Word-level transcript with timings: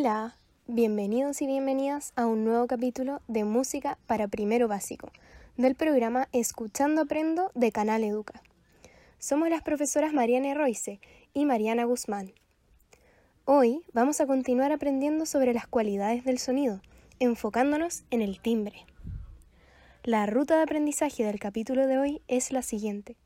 Hola, 0.00 0.36
bienvenidos 0.68 1.42
y 1.42 1.48
bienvenidas 1.48 2.12
a 2.14 2.26
un 2.26 2.44
nuevo 2.44 2.68
capítulo 2.68 3.20
de 3.26 3.42
Música 3.42 3.98
para 4.06 4.28
Primero 4.28 4.68
Básico 4.68 5.10
del 5.56 5.74
programa 5.74 6.28
Escuchando 6.30 7.02
Aprendo 7.02 7.50
de 7.56 7.72
Canal 7.72 8.04
Educa. 8.04 8.40
Somos 9.18 9.50
las 9.50 9.62
profesoras 9.62 10.12
Mariana 10.12 10.54
Royce 10.54 11.00
y 11.34 11.46
Mariana 11.46 11.82
Guzmán. 11.82 12.30
Hoy 13.44 13.82
vamos 13.92 14.20
a 14.20 14.28
continuar 14.28 14.70
aprendiendo 14.70 15.26
sobre 15.26 15.52
las 15.52 15.66
cualidades 15.66 16.24
del 16.24 16.38
sonido, 16.38 16.80
enfocándonos 17.18 18.04
en 18.12 18.22
el 18.22 18.38
timbre. 18.38 18.86
La 20.04 20.26
ruta 20.26 20.58
de 20.58 20.62
aprendizaje 20.62 21.24
del 21.24 21.40
capítulo 21.40 21.88
de 21.88 21.98
hoy 21.98 22.22
es 22.28 22.52
la 22.52 22.62
siguiente. 22.62 23.16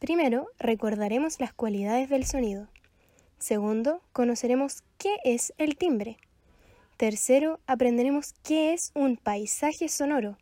Primero, 0.00 0.48
recordaremos 0.58 1.40
las 1.40 1.54
cualidades 1.54 2.10
del 2.10 2.26
sonido. 2.26 2.68
Segundo, 3.40 4.02
conoceremos 4.12 4.82
qué 4.98 5.16
es 5.24 5.54
el 5.56 5.78
timbre. 5.78 6.18
Tercero, 6.98 7.58
aprenderemos 7.66 8.34
qué 8.42 8.74
es 8.74 8.92
un 8.94 9.16
paisaje 9.16 9.88
sonoro. 9.88 10.36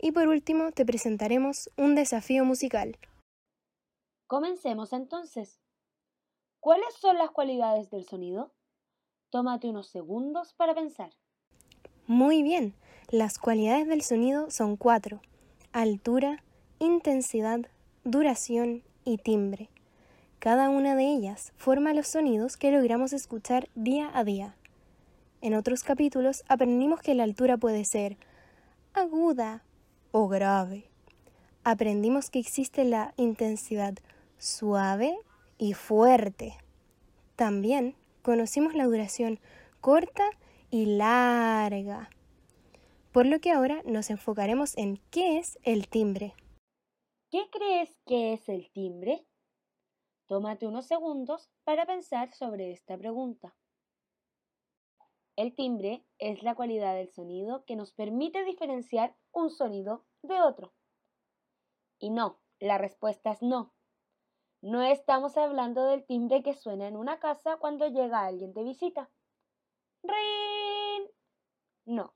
Y 0.00 0.10
por 0.10 0.26
último, 0.26 0.72
te 0.72 0.84
presentaremos 0.84 1.70
un 1.76 1.94
desafío 1.94 2.44
musical. 2.44 2.98
Comencemos 4.26 4.92
entonces. 4.92 5.60
¿Cuáles 6.58 6.92
son 7.00 7.16
las 7.16 7.30
cualidades 7.30 7.90
del 7.90 8.04
sonido? 8.04 8.52
Tómate 9.30 9.68
unos 9.68 9.88
segundos 9.88 10.52
para 10.54 10.74
pensar. 10.74 11.12
Muy 12.08 12.42
bien, 12.42 12.74
las 13.08 13.38
cualidades 13.38 13.86
del 13.86 14.02
sonido 14.02 14.50
son 14.50 14.76
cuatro. 14.76 15.20
Altura, 15.70 16.42
intensidad, 16.80 17.60
duración 18.02 18.82
y 19.04 19.18
timbre. 19.18 19.70
Cada 20.42 20.70
una 20.70 20.96
de 20.96 21.04
ellas 21.04 21.52
forma 21.56 21.94
los 21.94 22.08
sonidos 22.08 22.56
que 22.56 22.72
logramos 22.72 23.12
escuchar 23.12 23.68
día 23.76 24.10
a 24.12 24.24
día. 24.24 24.56
En 25.40 25.54
otros 25.54 25.84
capítulos 25.84 26.42
aprendimos 26.48 27.00
que 27.00 27.14
la 27.14 27.22
altura 27.22 27.58
puede 27.58 27.84
ser 27.84 28.16
aguda 28.92 29.62
o 30.10 30.26
grave. 30.26 30.90
Aprendimos 31.62 32.28
que 32.28 32.40
existe 32.40 32.82
la 32.82 33.14
intensidad 33.16 33.94
suave 34.36 35.16
y 35.58 35.74
fuerte. 35.74 36.56
También 37.36 37.94
conocimos 38.22 38.74
la 38.74 38.86
duración 38.86 39.38
corta 39.80 40.24
y 40.70 40.86
larga. 40.86 42.10
Por 43.12 43.26
lo 43.26 43.38
que 43.38 43.52
ahora 43.52 43.80
nos 43.84 44.10
enfocaremos 44.10 44.76
en 44.76 44.98
qué 45.12 45.38
es 45.38 45.60
el 45.62 45.86
timbre. 45.86 46.34
¿Qué 47.30 47.44
crees 47.52 47.90
que 48.04 48.32
es 48.32 48.48
el 48.48 48.68
timbre? 48.72 49.24
Tómate 50.32 50.66
unos 50.66 50.86
segundos 50.86 51.50
para 51.62 51.84
pensar 51.84 52.32
sobre 52.32 52.72
esta 52.72 52.96
pregunta. 52.96 53.54
El 55.36 55.54
timbre 55.54 56.06
es 56.16 56.42
la 56.42 56.54
cualidad 56.54 56.94
del 56.94 57.10
sonido 57.10 57.66
que 57.66 57.76
nos 57.76 57.92
permite 57.92 58.42
diferenciar 58.42 59.14
un 59.30 59.50
sonido 59.50 60.06
de 60.22 60.40
otro. 60.40 60.72
Y 61.98 62.08
no, 62.08 62.40
la 62.60 62.78
respuesta 62.78 63.30
es 63.30 63.42
no. 63.42 63.74
No 64.62 64.82
estamos 64.82 65.36
hablando 65.36 65.84
del 65.84 66.06
timbre 66.06 66.42
que 66.42 66.54
suena 66.54 66.88
en 66.88 66.96
una 66.96 67.18
casa 67.18 67.58
cuando 67.58 67.86
llega 67.88 68.24
alguien 68.24 68.54
de 68.54 68.64
visita. 68.64 69.10
¡Rin! 70.02 71.10
No, 71.84 72.14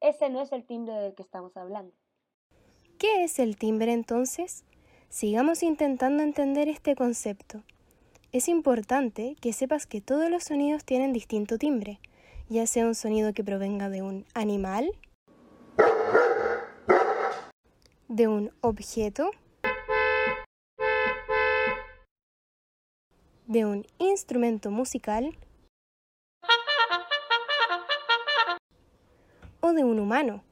ese 0.00 0.30
no 0.30 0.40
es 0.40 0.52
el 0.52 0.64
timbre 0.64 0.94
del 0.94 1.14
que 1.14 1.22
estamos 1.22 1.54
hablando. 1.58 1.94
¿Qué 2.98 3.24
es 3.24 3.38
el 3.38 3.58
timbre 3.58 3.92
entonces? 3.92 4.64
Sigamos 5.12 5.62
intentando 5.62 6.22
entender 6.22 6.70
este 6.70 6.96
concepto. 6.96 7.62
Es 8.32 8.48
importante 8.48 9.36
que 9.42 9.52
sepas 9.52 9.86
que 9.86 10.00
todos 10.00 10.30
los 10.30 10.44
sonidos 10.44 10.86
tienen 10.86 11.12
distinto 11.12 11.58
timbre, 11.58 12.00
ya 12.48 12.66
sea 12.66 12.86
un 12.86 12.94
sonido 12.94 13.34
que 13.34 13.44
provenga 13.44 13.90
de 13.90 14.00
un 14.00 14.24
animal, 14.32 14.90
de 18.08 18.26
un 18.26 18.54
objeto, 18.62 19.30
de 23.46 23.66
un 23.66 23.86
instrumento 23.98 24.70
musical 24.70 25.36
o 29.60 29.74
de 29.74 29.84
un 29.84 30.00
humano. 30.00 30.42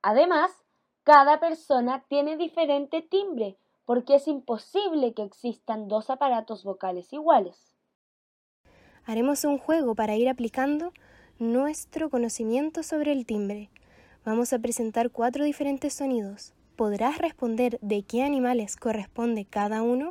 Además, 0.00 0.50
cada 1.02 1.40
persona 1.40 2.02
tiene 2.08 2.38
diferente 2.38 3.02
timbre 3.02 3.58
porque 3.86 4.16
es 4.16 4.28
imposible 4.28 5.14
que 5.14 5.22
existan 5.22 5.88
dos 5.88 6.10
aparatos 6.10 6.64
vocales 6.64 7.12
iguales. 7.12 7.72
Haremos 9.04 9.44
un 9.44 9.58
juego 9.58 9.94
para 9.94 10.16
ir 10.16 10.28
aplicando 10.28 10.92
nuestro 11.38 12.10
conocimiento 12.10 12.82
sobre 12.82 13.12
el 13.12 13.24
timbre. 13.24 13.70
Vamos 14.24 14.52
a 14.52 14.58
presentar 14.58 15.10
cuatro 15.10 15.44
diferentes 15.44 15.94
sonidos. 15.94 16.52
¿Podrás 16.74 17.18
responder 17.18 17.78
de 17.80 18.02
qué 18.02 18.24
animales 18.24 18.76
corresponde 18.76 19.44
cada 19.44 19.82
uno? 19.82 20.10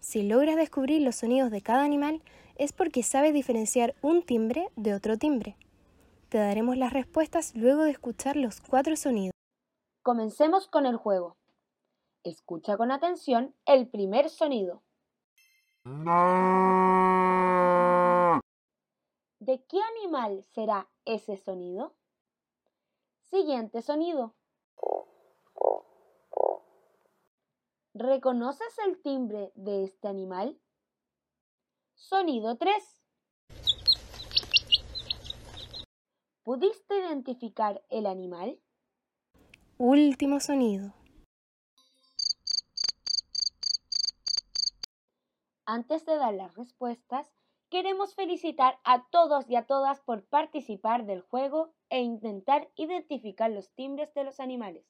Si 0.00 0.22
logras 0.22 0.56
descubrir 0.56 1.00
los 1.00 1.16
sonidos 1.16 1.50
de 1.50 1.62
cada 1.62 1.84
animal, 1.84 2.22
es 2.56 2.72
porque 2.74 3.02
sabes 3.02 3.32
diferenciar 3.32 3.94
un 4.02 4.22
timbre 4.22 4.68
de 4.76 4.94
otro 4.94 5.16
timbre. 5.16 5.56
Te 6.28 6.38
daremos 6.38 6.76
las 6.76 6.92
respuestas 6.92 7.54
luego 7.56 7.84
de 7.84 7.92
escuchar 7.92 8.36
los 8.36 8.60
cuatro 8.60 8.96
sonidos. 8.96 9.32
Comencemos 10.02 10.68
con 10.68 10.84
el 10.84 10.96
juego. 10.96 11.36
Escucha 12.24 12.76
con 12.76 12.92
atención 12.92 13.54
el 13.66 13.88
primer 13.88 14.30
sonido. 14.30 14.82
¿De 19.40 19.64
qué 19.64 19.80
animal 19.98 20.44
será 20.44 20.88
ese 21.04 21.36
sonido? 21.36 21.96
Siguiente 23.22 23.82
sonido. 23.82 24.34
¿Reconoces 27.94 28.78
el 28.86 29.02
timbre 29.02 29.50
de 29.56 29.82
este 29.82 30.06
animal? 30.06 30.60
Sonido 31.94 32.56
3. 32.56 33.02
¿Pudiste 36.44 36.98
identificar 36.98 37.82
el 37.90 38.06
animal? 38.06 38.60
Último 39.78 40.38
sonido. 40.38 40.94
Antes 45.64 46.04
de 46.04 46.16
dar 46.16 46.34
las 46.34 46.56
respuestas, 46.56 47.32
queremos 47.70 48.16
felicitar 48.16 48.80
a 48.82 49.06
todos 49.10 49.48
y 49.48 49.54
a 49.54 49.64
todas 49.64 50.00
por 50.00 50.24
participar 50.24 51.06
del 51.06 51.20
juego 51.20 51.72
e 51.88 52.00
intentar 52.00 52.68
identificar 52.74 53.48
los 53.48 53.72
timbres 53.74 54.12
de 54.12 54.24
los 54.24 54.40
animales. 54.40 54.84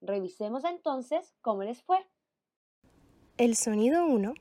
Revisemos 0.00 0.64
entonces 0.64 1.36
cómo 1.42 1.62
les 1.62 1.80
fue. 1.82 2.04
El 3.36 3.54
sonido 3.54 4.04
1 4.04 4.34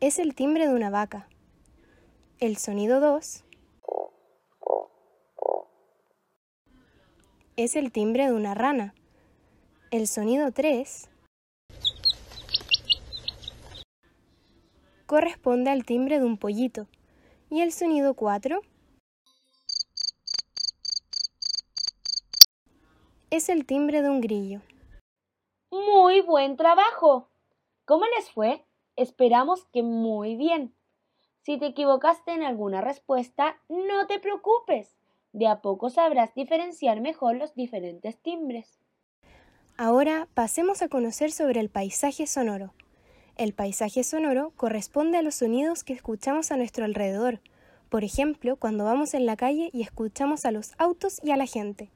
es 0.00 0.18
el 0.20 0.36
timbre 0.36 0.68
de 0.68 0.74
una 0.74 0.90
vaca. 0.90 1.28
El 2.38 2.56
sonido 2.56 3.00
2 3.00 3.44
es 7.56 7.74
el 7.74 7.90
timbre 7.90 8.26
de 8.26 8.32
una 8.32 8.54
rana. 8.54 8.94
El 9.94 10.08
sonido 10.08 10.50
3 10.50 11.08
corresponde 15.06 15.70
al 15.70 15.84
timbre 15.84 16.18
de 16.18 16.24
un 16.24 16.36
pollito. 16.36 16.88
Y 17.48 17.60
el 17.60 17.70
sonido 17.70 18.14
4 18.14 18.60
es 23.30 23.48
el 23.48 23.66
timbre 23.66 24.02
de 24.02 24.10
un 24.10 24.20
grillo. 24.20 24.62
Muy 25.70 26.22
buen 26.22 26.56
trabajo. 26.56 27.28
¿Cómo 27.84 28.04
les 28.16 28.28
fue? 28.32 28.64
Esperamos 28.96 29.64
que 29.66 29.84
muy 29.84 30.34
bien. 30.34 30.74
Si 31.42 31.56
te 31.56 31.66
equivocaste 31.66 32.32
en 32.32 32.42
alguna 32.42 32.80
respuesta, 32.80 33.60
no 33.68 34.08
te 34.08 34.18
preocupes. 34.18 34.96
De 35.32 35.46
a 35.46 35.62
poco 35.62 35.88
sabrás 35.88 36.34
diferenciar 36.34 37.00
mejor 37.00 37.36
los 37.36 37.54
diferentes 37.54 38.18
timbres. 38.20 38.80
Ahora 39.76 40.28
pasemos 40.34 40.82
a 40.82 40.88
conocer 40.88 41.32
sobre 41.32 41.58
el 41.58 41.68
paisaje 41.68 42.28
sonoro. 42.28 42.72
El 43.34 43.54
paisaje 43.54 44.04
sonoro 44.04 44.52
corresponde 44.54 45.18
a 45.18 45.22
los 45.22 45.34
sonidos 45.34 45.82
que 45.82 45.92
escuchamos 45.92 46.52
a 46.52 46.56
nuestro 46.56 46.84
alrededor, 46.84 47.40
por 47.88 48.04
ejemplo, 48.04 48.54
cuando 48.56 48.84
vamos 48.84 49.14
en 49.14 49.26
la 49.26 49.36
calle 49.36 49.70
y 49.72 49.82
escuchamos 49.82 50.44
a 50.44 50.52
los 50.52 50.74
autos 50.78 51.20
y 51.24 51.32
a 51.32 51.36
la 51.36 51.46
gente. 51.46 51.90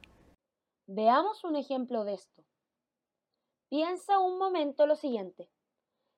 Veamos 0.87 1.45
un 1.45 1.55
ejemplo 1.55 2.03
de 2.03 2.15
esto. 2.15 2.43
Piensa 3.69 4.19
un 4.19 4.37
momento 4.37 4.85
lo 4.85 4.97
siguiente. 4.97 5.49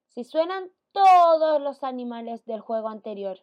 Si 0.07 0.23
suenan 0.23 0.71
todos 0.91 1.61
los 1.61 1.83
animales 1.83 2.43
del 2.45 2.61
juego 2.61 2.89
anterior, 2.89 3.37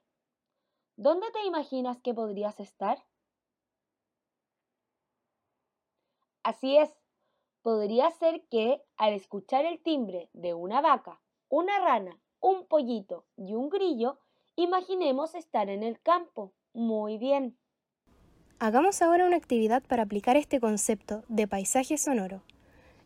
¿dónde 0.97 1.31
te 1.31 1.45
imaginas 1.45 2.01
que 2.03 2.15
podrías 2.15 2.59
estar? 2.59 2.99
Así 6.43 6.77
es, 6.79 6.91
podría 7.63 8.11
ser 8.11 8.43
que 8.51 8.83
al 8.97 9.13
escuchar 9.13 9.65
el 9.65 9.81
timbre 9.81 10.31
de 10.33 10.55
una 10.55 10.81
vaca, 10.81 11.21
una 11.49 11.79
rana 11.81 12.19
un 12.41 12.67
pollito 12.67 13.27
y 13.37 13.55
un 13.55 13.69
grillo, 13.69 14.19
imaginemos 14.57 15.35
estar 15.35 15.69
en 15.69 15.83
el 15.83 16.01
campo. 16.01 16.53
Muy 16.73 17.19
bien. 17.19 17.57
Hagamos 18.61 19.03
ahora 19.03 19.27
una 19.27 19.37
actividad 19.37 19.83
para 19.83 20.03
aplicar 20.03 20.37
este 20.37 20.61
concepto 20.61 21.23
de 21.29 21.47
paisaje 21.47 21.97
sonoro. 21.97 22.43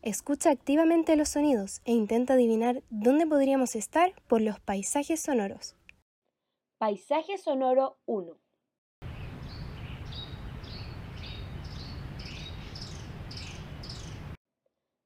Escucha 0.01 0.49
activamente 0.49 1.15
los 1.15 1.29
sonidos 1.29 1.81
e 1.85 1.93
intenta 1.93 2.33
adivinar 2.33 2.83
dónde 2.89 3.25
podríamos 3.25 3.75
estar 3.75 4.13
por 4.27 4.41
los 4.41 4.59
paisajes 4.59 5.21
sonoros. 5.21 5.75
Paisaje 6.77 7.37
sonoro 7.37 7.97
1. 8.05 8.42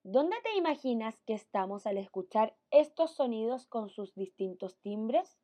¿Dónde 0.09 0.37
te 0.41 0.55
imaginas 0.55 1.21
que 1.25 1.33
estamos 1.33 1.85
al 1.85 1.97
escuchar 1.97 2.55
estos 2.71 3.13
sonidos 3.13 3.67
con 3.67 3.89
sus 3.89 4.15
distintos 4.15 4.77
timbres? 4.79 5.37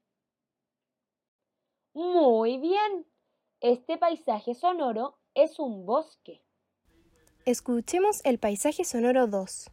Muy 1.94 2.57
bien. 2.60 3.06
Este 3.60 3.98
paisaje 3.98 4.56
sonoro 4.56 5.19
es 5.33 5.60
un 5.60 5.86
bosque. 5.86 6.45
Escuchemos 7.44 8.21
el 8.24 8.39
paisaje 8.39 8.86
sonoro 8.86 9.27
2. 9.27 9.69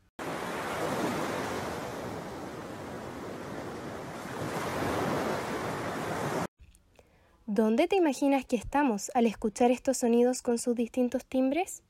¿Dónde 7.47 7.87
te 7.87 7.95
imaginas 7.95 8.45
que 8.45 8.57
estamos 8.57 9.13
al 9.15 9.27
escuchar 9.27 9.71
estos 9.71 9.99
sonidos 9.99 10.43
con 10.43 10.59
sus 10.59 10.75
distintos 10.75 11.25
timbres? 11.27 11.85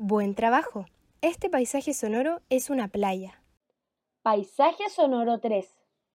Buen 0.00 0.36
trabajo. 0.36 0.86
Este 1.22 1.50
paisaje 1.50 1.92
sonoro 1.92 2.40
es 2.50 2.70
una 2.70 2.86
playa. 2.86 3.42
Paisaje 4.22 4.88
sonoro 4.90 5.40
3. 5.40 5.66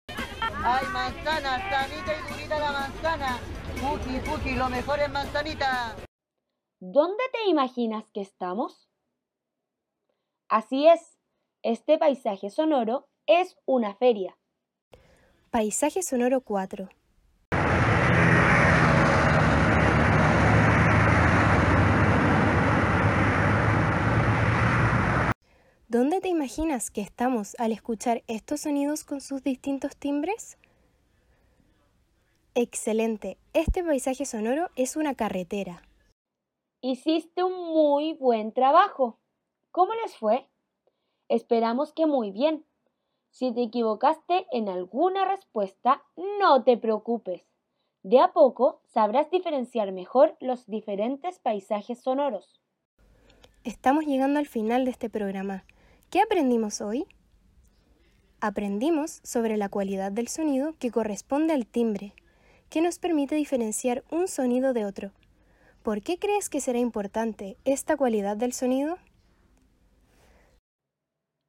Ay, 0.07 0.85
manzana, 0.94 1.69
sanita 1.69 2.13
y 2.18 2.31
durita 2.31 2.59
la 2.59 2.71
manzana. 2.71 3.39
Fuki, 3.75 4.19
fuki, 4.21 4.56
lo 4.56 4.69
mejor 4.69 5.00
es 5.00 5.12
manzanita. 5.12 5.97
¿Dónde 6.80 7.24
te 7.33 7.50
imaginas 7.50 8.09
que 8.12 8.21
estamos? 8.21 8.89
Así 10.47 10.88
es, 10.88 11.19
este 11.62 11.97
paisaje 11.97 12.50
sonoro 12.50 13.09
es 13.25 13.57
una 13.65 13.95
feria. 13.95 14.38
Paisaje 15.51 16.03
sonoro 16.03 16.39
4. 16.39 16.88
¿Dónde 25.94 26.22
te 26.22 26.28
imaginas 26.28 26.90
que 26.90 27.01
estamos 27.01 27.56
al 27.60 27.72
escuchar 27.72 28.24
estos 28.25 28.62
sonidos 28.62 29.04
con 29.04 29.22
sus 29.22 29.44
distintos 29.44 29.95
timbres? 29.95 30.57
Excelente, 32.56 33.38
este 33.54 33.84
paisaje 33.84 34.25
sonoro 34.25 34.72
es 34.75 34.95
una 34.95 35.13
carretera. 35.13 35.84
Hiciste 36.81 37.44
un 37.44 37.54
muy 37.72 38.13
buen 38.13 38.54
trabajo. 38.54 39.19
¿Cómo 39.69 39.94
les 39.94 40.18
fue? 40.18 40.50
Esperamos 41.30 41.94
que 41.94 42.07
muy 42.07 42.31
bien. 42.31 42.66
Si 43.30 43.54
te 43.54 43.62
equivocaste 43.62 44.48
en 44.51 44.69
alguna 44.69 45.25
respuesta, 45.25 46.01
no 46.40 46.63
te 46.63 46.75
preocupes. 46.75 47.45
De 48.01 48.19
a 48.19 48.34
poco 48.34 48.81
sabrás 48.88 49.30
diferenciar 49.30 49.92
mejor 49.92 50.38
los 50.40 50.66
diferentes 50.66 51.38
paisajes 51.38 52.01
sonoros. 52.01 52.60
Estamos 53.63 54.07
llegando 54.07 54.40
al 54.40 54.48
final 54.48 54.86
de 54.86 54.92
este 54.92 55.12
programa. 55.12 55.63
¿Qué 56.13 56.21
aprendimos 56.21 56.80
hoy? 56.80 57.07
Aprendimos 58.39 59.19
sobre 59.24 59.57
la 59.57 59.68
cualidad 59.68 60.12
del 60.12 60.27
sonido 60.27 60.75
que 60.77 60.92
corresponde 60.92 61.56
al 61.56 61.65
timbre, 61.65 62.13
que 62.69 62.81
nos 62.81 63.00
permite 63.00 63.33
diferenciar 63.33 64.04
un 64.12 64.27
sonido 64.27 64.74
de 64.74 64.86
otro. 64.86 65.10
¿Por 65.81 66.04
qué 66.04 66.19
crees 66.19 66.51
que 66.51 66.62
será 66.62 66.77
importante 66.77 67.57
esta 67.65 67.98
cualidad 67.98 68.38
del 68.38 68.54
sonido? 68.54 68.98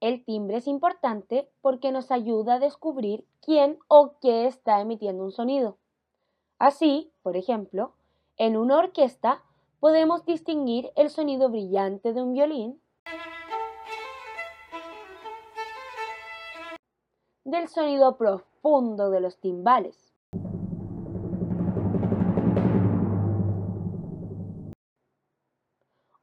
El 0.00 0.24
timbre 0.24 0.56
es 0.56 0.66
importante 0.66 1.46
porque 1.60 1.92
nos 1.92 2.10
ayuda 2.10 2.54
a 2.54 2.58
descubrir 2.58 3.26
quién 3.42 3.78
o 3.88 4.16
qué 4.22 4.46
está 4.46 4.80
emitiendo 4.80 5.24
un 5.24 5.32
sonido. 5.32 5.76
Así, 6.58 7.12
por 7.22 7.36
ejemplo, 7.36 7.92
en 8.38 8.56
una 8.56 8.78
orquesta 8.78 9.42
podemos 9.78 10.24
distinguir 10.24 10.90
el 10.96 11.10
sonido 11.10 11.50
brillante 11.50 12.14
de 12.14 12.22
un 12.22 12.32
violín 12.32 12.80
del 17.54 17.68
sonido 17.68 18.16
profundo 18.16 19.10
de 19.10 19.20
los 19.20 19.38
timbales. 19.38 19.96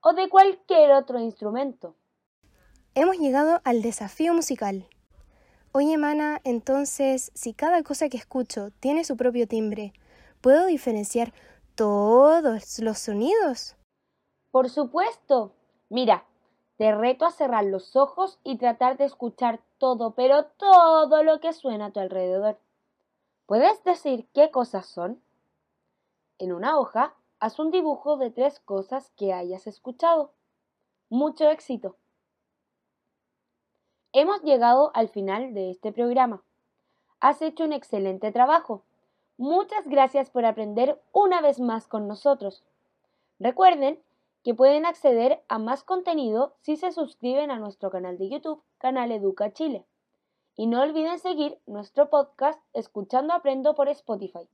o 0.04 0.14
de 0.14 0.30
cualquier 0.30 0.94
otro 0.94 1.20
instrumento. 1.20 1.96
Hemos 2.96 3.20
llegado 3.20 3.62
al 3.64 3.84
desafío 3.84 4.34
musical. 4.34 4.88
Oye, 5.74 5.96
Mana, 5.96 6.42
entonces, 6.44 7.32
si 7.36 7.54
cada 7.54 7.84
cosa 7.84 8.10
que 8.10 8.18
escucho 8.18 8.72
tiene 8.80 9.04
su 9.04 9.16
propio 9.16 9.48
timbre, 9.48 9.94
¿puedo 10.42 10.66
diferenciar 10.66 11.34
todos 11.76 12.80
los 12.80 12.98
sonidos? 12.98 13.78
Por 14.50 14.72
supuesto. 14.72 15.54
Mira, 15.88 16.26
te 16.82 16.92
reto 16.96 17.26
a 17.26 17.32
cerrar 17.32 17.66
los 17.66 17.96
ojos 17.96 18.40
y 18.44 18.58
tratar 18.58 18.98
de 18.98 19.06
escuchar 19.06 19.60
todo, 19.78 20.16
pero 20.16 20.46
todo 20.46 21.22
lo 21.22 21.40
que 21.40 21.54
suena 21.54 21.86
a 21.86 21.92
tu 21.92 22.00
alrededor. 22.00 22.58
¿Puedes 23.46 23.84
decir 23.84 24.28
qué 24.34 24.50
cosas 24.50 24.88
son? 24.88 25.22
En 26.40 26.52
una 26.52 26.80
hoja, 26.80 27.14
haz 27.40 27.60
un 27.60 27.70
dibujo 27.70 28.18
de 28.18 28.32
tres 28.32 28.60
cosas 28.62 29.12
que 29.16 29.32
hayas 29.32 29.68
escuchado. 29.68 30.32
Mucho 31.08 31.52
éxito. 31.52 31.98
Hemos 34.12 34.42
llegado 34.42 34.90
al 34.96 35.08
final 35.08 35.54
de 35.54 35.70
este 35.70 35.92
programa. 35.92 36.42
Has 37.20 37.44
hecho 37.44 37.64
un 37.64 37.74
excelente 37.74 38.32
trabajo. 38.32 38.82
Muchas 39.38 39.88
gracias 39.88 40.32
por 40.32 40.46
aprender 40.46 41.00
una 41.12 41.42
vez 41.42 41.60
más 41.60 41.88
con 41.88 42.08
nosotros. 42.08 42.64
Recuerden 43.38 44.02
que 44.44 44.54
pueden 44.54 44.86
acceder 44.86 45.44
a 45.48 45.60
más 45.60 45.84
contenido 45.84 46.56
si 46.62 46.76
se 46.76 46.92
suscriben 46.92 47.52
a 47.52 47.60
nuestro 47.60 47.92
canal 47.92 48.18
de 48.18 48.30
YouTube, 48.30 48.64
Canal 48.78 49.12
Educa 49.12 49.54
Chile. 49.54 49.86
Y 50.56 50.68
no 50.68 50.82
olviden 50.82 51.20
seguir 51.20 51.60
nuestro 51.66 52.10
podcast 52.10 52.60
Escuchando 52.74 53.34
Aprendo 53.34 53.76
por 53.76 53.88
Spotify. 53.90 54.50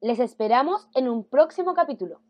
Les 0.00 0.18
esperamos 0.18 0.88
en 0.94 1.08
un 1.08 1.24
próximo 1.24 1.74
capítulo. 1.74 2.20